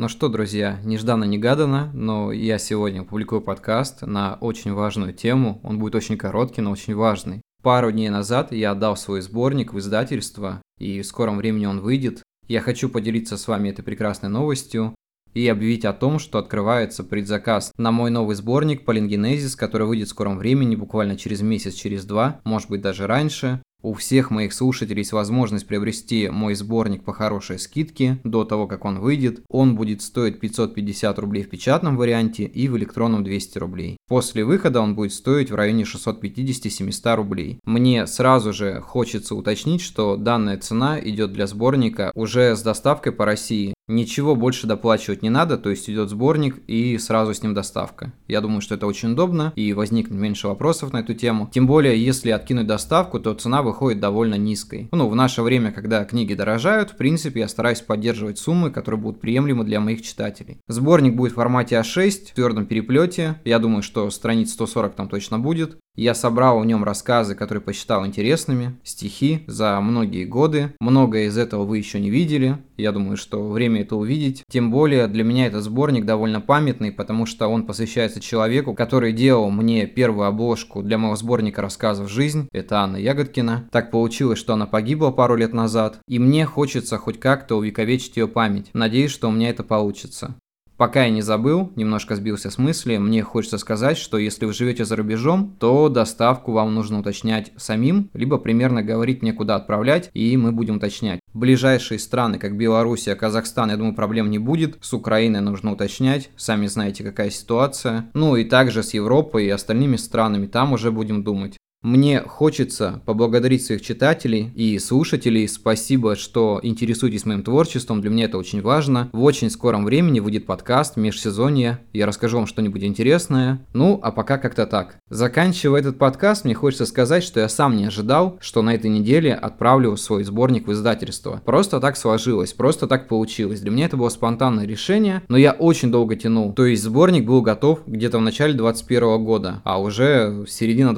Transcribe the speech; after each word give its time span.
Ну 0.00 0.08
что, 0.08 0.28
друзья, 0.28 0.78
нежданно-негаданно, 0.84 1.90
но 1.92 2.30
я 2.30 2.58
сегодня 2.58 3.02
публикую 3.02 3.40
подкаст 3.40 4.02
на 4.02 4.38
очень 4.40 4.72
важную 4.72 5.12
тему. 5.12 5.60
Он 5.64 5.80
будет 5.80 5.96
очень 5.96 6.16
короткий, 6.16 6.60
но 6.60 6.70
очень 6.70 6.94
важный. 6.94 7.42
Пару 7.64 7.90
дней 7.90 8.08
назад 8.08 8.52
я 8.52 8.70
отдал 8.70 8.96
свой 8.96 9.22
сборник 9.22 9.72
в 9.72 9.78
издательство, 9.80 10.62
и 10.78 11.00
в 11.00 11.06
скором 11.06 11.38
времени 11.38 11.66
он 11.66 11.80
выйдет. 11.80 12.22
Я 12.46 12.60
хочу 12.60 12.88
поделиться 12.88 13.36
с 13.36 13.48
вами 13.48 13.70
этой 13.70 13.82
прекрасной 13.82 14.28
новостью 14.28 14.94
и 15.34 15.48
объявить 15.48 15.84
о 15.84 15.92
том, 15.92 16.20
что 16.20 16.38
открывается 16.38 17.02
предзаказ 17.02 17.72
на 17.76 17.90
мой 17.90 18.12
новый 18.12 18.36
сборник 18.36 18.84
Полингенезис, 18.84 19.56
который 19.56 19.88
выйдет 19.88 20.06
в 20.06 20.10
скором 20.10 20.38
времени, 20.38 20.76
буквально 20.76 21.16
через 21.16 21.42
месяц, 21.42 21.74
через 21.74 22.04
два, 22.04 22.40
может 22.44 22.70
быть 22.70 22.82
даже 22.82 23.08
раньше. 23.08 23.62
У 23.80 23.94
всех 23.94 24.32
моих 24.32 24.52
слушателей 24.52 25.00
есть 25.02 25.12
возможность 25.12 25.66
приобрести 25.68 26.28
мой 26.30 26.56
сборник 26.56 27.04
по 27.04 27.12
хорошей 27.12 27.60
скидке 27.60 28.18
до 28.24 28.44
того, 28.44 28.66
как 28.66 28.84
он 28.84 28.98
выйдет. 28.98 29.40
Он 29.48 29.76
будет 29.76 30.02
стоить 30.02 30.40
550 30.40 31.16
рублей 31.20 31.44
в 31.44 31.48
печатном 31.48 31.96
варианте 31.96 32.42
и 32.42 32.66
в 32.66 32.76
электронном 32.76 33.22
200 33.22 33.58
рублей. 33.58 33.96
После 34.08 34.44
выхода 34.44 34.80
он 34.80 34.96
будет 34.96 35.12
стоить 35.12 35.52
в 35.52 35.54
районе 35.54 35.84
650-700 35.84 37.14
рублей. 37.14 37.60
Мне 37.64 38.08
сразу 38.08 38.52
же 38.52 38.80
хочется 38.80 39.36
уточнить, 39.36 39.80
что 39.80 40.16
данная 40.16 40.58
цена 40.58 40.98
идет 40.98 41.32
для 41.32 41.46
сборника 41.46 42.10
уже 42.16 42.56
с 42.56 42.62
доставкой 42.62 43.12
по 43.12 43.26
России. 43.26 43.74
Ничего 43.88 44.36
больше 44.36 44.66
доплачивать 44.66 45.22
не 45.22 45.30
надо, 45.30 45.56
то 45.56 45.70
есть 45.70 45.88
идет 45.88 46.10
сборник 46.10 46.58
и 46.66 46.98
сразу 46.98 47.32
с 47.32 47.42
ним 47.42 47.54
доставка. 47.54 48.12
Я 48.28 48.42
думаю, 48.42 48.60
что 48.60 48.74
это 48.74 48.86
очень 48.86 49.12
удобно 49.12 49.52
и 49.56 49.72
возникнет 49.72 50.18
меньше 50.18 50.46
вопросов 50.48 50.92
на 50.92 50.98
эту 50.98 51.14
тему. 51.14 51.50
Тем 51.52 51.66
более, 51.66 52.02
если 52.02 52.30
откинуть 52.30 52.66
доставку, 52.66 53.18
то 53.18 53.32
цена 53.32 53.62
выходит 53.62 53.98
довольно 53.98 54.34
низкой. 54.34 54.88
Ну, 54.92 55.08
в 55.08 55.16
наше 55.16 55.40
время, 55.40 55.72
когда 55.72 56.04
книги 56.04 56.34
дорожают, 56.34 56.90
в 56.90 56.96
принципе, 56.96 57.40
я 57.40 57.48
стараюсь 57.48 57.80
поддерживать 57.80 58.38
суммы, 58.38 58.70
которые 58.70 59.00
будут 59.00 59.20
приемлемы 59.22 59.64
для 59.64 59.80
моих 59.80 60.02
читателей. 60.02 60.58
Сборник 60.68 61.16
будет 61.16 61.32
в 61.32 61.36
формате 61.36 61.76
А6, 61.76 62.30
в 62.30 62.34
твердом 62.34 62.66
переплете. 62.66 63.40
Я 63.46 63.58
думаю, 63.58 63.82
что 63.82 64.10
страниц 64.10 64.52
140 64.52 64.94
там 64.96 65.08
точно 65.08 65.38
будет. 65.38 65.78
Я 65.98 66.14
собрал 66.14 66.60
в 66.60 66.64
нем 66.64 66.84
рассказы, 66.84 67.34
которые 67.34 67.60
посчитал 67.60 68.06
интересными, 68.06 68.76
стихи 68.84 69.42
за 69.48 69.80
многие 69.80 70.26
годы. 70.26 70.72
Многое 70.78 71.24
из 71.24 71.36
этого 71.36 71.64
вы 71.64 71.78
еще 71.78 71.98
не 71.98 72.08
видели. 72.08 72.58
Я 72.76 72.92
думаю, 72.92 73.16
что 73.16 73.50
время 73.50 73.80
это 73.80 73.96
увидеть. 73.96 74.44
Тем 74.48 74.70
более 74.70 75.08
для 75.08 75.24
меня 75.24 75.48
этот 75.48 75.64
сборник 75.64 76.04
довольно 76.04 76.40
памятный, 76.40 76.92
потому 76.92 77.26
что 77.26 77.48
он 77.48 77.66
посвящается 77.66 78.20
человеку, 78.20 78.74
который 78.74 79.12
делал 79.12 79.50
мне 79.50 79.88
первую 79.88 80.28
обложку 80.28 80.84
для 80.84 80.98
моего 80.98 81.16
сборника 81.16 81.62
рассказов 81.62 82.08
«Жизнь». 82.08 82.46
Это 82.52 82.78
Анна 82.78 82.98
Ягодкина. 82.98 83.68
Так 83.72 83.90
получилось, 83.90 84.38
что 84.38 84.52
она 84.52 84.66
погибла 84.66 85.10
пару 85.10 85.34
лет 85.34 85.52
назад. 85.52 85.98
И 86.06 86.20
мне 86.20 86.46
хочется 86.46 86.96
хоть 86.98 87.18
как-то 87.18 87.56
увековечить 87.56 88.16
ее 88.16 88.28
память. 88.28 88.70
Надеюсь, 88.72 89.10
что 89.10 89.26
у 89.26 89.32
меня 89.32 89.50
это 89.50 89.64
получится. 89.64 90.36
Пока 90.78 91.02
я 91.02 91.10
не 91.10 91.22
забыл, 91.22 91.72
немножко 91.74 92.14
сбился 92.14 92.52
с 92.52 92.56
мысли, 92.56 92.98
мне 92.98 93.24
хочется 93.24 93.58
сказать, 93.58 93.98
что 93.98 94.16
если 94.16 94.46
вы 94.46 94.52
живете 94.52 94.84
за 94.84 94.94
рубежом, 94.94 95.56
то 95.58 95.88
доставку 95.88 96.52
вам 96.52 96.72
нужно 96.72 97.00
уточнять 97.00 97.50
самим, 97.56 98.10
либо 98.14 98.38
примерно 98.38 98.84
говорить 98.84 99.20
мне, 99.20 99.32
куда 99.32 99.56
отправлять, 99.56 100.08
и 100.14 100.36
мы 100.36 100.52
будем 100.52 100.76
уточнять. 100.76 101.18
Ближайшие 101.34 101.98
страны, 101.98 102.38
как 102.38 102.56
Белоруссия, 102.56 103.16
Казахстан, 103.16 103.70
я 103.70 103.76
думаю, 103.76 103.96
проблем 103.96 104.30
не 104.30 104.38
будет. 104.38 104.78
С 104.80 104.92
Украиной 104.92 105.40
нужно 105.40 105.72
уточнять, 105.72 106.30
сами 106.36 106.68
знаете, 106.68 107.02
какая 107.02 107.30
ситуация. 107.30 108.08
Ну 108.14 108.36
и 108.36 108.44
также 108.44 108.84
с 108.84 108.94
Европой 108.94 109.46
и 109.46 109.50
остальными 109.50 109.96
странами, 109.96 110.46
там 110.46 110.72
уже 110.74 110.92
будем 110.92 111.24
думать. 111.24 111.58
Мне 111.82 112.22
хочется 112.22 113.02
поблагодарить 113.06 113.64
своих 113.64 113.82
читателей 113.82 114.50
и 114.56 114.80
слушателей. 114.80 115.46
Спасибо, 115.46 116.16
что 116.16 116.58
интересуетесь 116.64 117.24
моим 117.24 117.44
творчеством. 117.44 118.00
Для 118.00 118.10
меня 118.10 118.24
это 118.24 118.36
очень 118.36 118.60
важно. 118.60 119.08
В 119.12 119.22
очень 119.22 119.48
скором 119.48 119.84
времени 119.84 120.18
выйдет 120.18 120.44
подкаст 120.44 120.96
«Межсезонье». 120.96 121.78
Я 121.92 122.06
расскажу 122.06 122.38
вам 122.38 122.48
что-нибудь 122.48 122.82
интересное. 122.82 123.64
Ну, 123.74 124.00
а 124.02 124.10
пока 124.10 124.38
как-то 124.38 124.66
так. 124.66 124.98
Заканчивая 125.08 125.78
этот 125.78 125.98
подкаст, 125.98 126.44
мне 126.44 126.52
хочется 126.52 126.84
сказать, 126.84 127.22
что 127.22 127.38
я 127.38 127.48
сам 127.48 127.76
не 127.76 127.84
ожидал, 127.84 128.38
что 128.40 128.62
на 128.62 128.74
этой 128.74 128.90
неделе 128.90 129.32
отправлю 129.32 129.96
свой 129.96 130.24
сборник 130.24 130.66
в 130.66 130.72
издательство. 130.72 131.40
Просто 131.44 131.78
так 131.78 131.96
сложилось, 131.96 132.54
просто 132.54 132.88
так 132.88 133.06
получилось. 133.06 133.60
Для 133.60 133.70
меня 133.70 133.86
это 133.86 133.96
было 133.96 134.08
спонтанное 134.08 134.66
решение, 134.66 135.22
но 135.28 135.36
я 135.36 135.52
очень 135.52 135.92
долго 135.92 136.16
тянул. 136.16 136.52
То 136.54 136.66
есть 136.66 136.82
сборник 136.82 137.24
был 137.24 137.40
готов 137.40 137.82
где-то 137.86 138.18
в 138.18 138.22
начале 138.22 138.54
2021 138.54 139.24
года, 139.24 139.62
а 139.62 139.80
уже 139.80 140.44
середина 140.48 140.92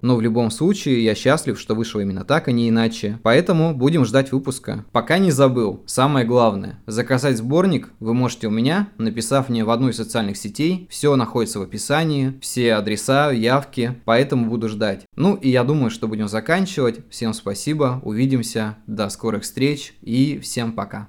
22 0.00 0.06
но 0.06 0.16
в 0.16 0.20
любом 0.20 0.50
случае 0.50 1.04
я 1.04 1.14
счастлив, 1.14 1.58
что 1.58 1.74
вышло 1.74 2.00
именно 2.00 2.24
так, 2.24 2.48
а 2.48 2.52
не 2.52 2.68
иначе. 2.68 3.18
Поэтому 3.22 3.74
будем 3.74 4.04
ждать 4.04 4.32
выпуска. 4.32 4.84
Пока 4.92 5.18
не 5.18 5.30
забыл, 5.30 5.82
самое 5.86 6.26
главное, 6.26 6.78
заказать 6.86 7.36
сборник 7.36 7.90
вы 8.00 8.14
можете 8.14 8.48
у 8.48 8.50
меня, 8.50 8.88
написав 8.98 9.48
мне 9.48 9.64
в 9.64 9.70
одну 9.70 9.88
из 9.88 9.96
социальных 9.96 10.36
сетей, 10.36 10.86
все 10.90 11.16
находится 11.16 11.58
в 11.58 11.62
описании, 11.62 12.38
все 12.40 12.74
адреса, 12.74 13.30
явки, 13.30 14.00
поэтому 14.04 14.48
буду 14.48 14.68
ждать. 14.68 15.04
Ну 15.16 15.34
и 15.34 15.50
я 15.50 15.64
думаю, 15.64 15.90
что 15.90 16.08
будем 16.08 16.28
заканчивать. 16.28 17.00
Всем 17.10 17.32
спасибо, 17.32 18.00
увидимся, 18.04 18.76
до 18.86 19.08
скорых 19.08 19.42
встреч 19.42 19.94
и 20.02 20.38
всем 20.38 20.72
пока. 20.72 21.08